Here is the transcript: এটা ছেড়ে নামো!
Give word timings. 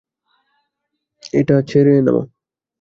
এটা 1.33 1.55
ছেড়ে 1.69 1.93
নামো! 1.97 2.21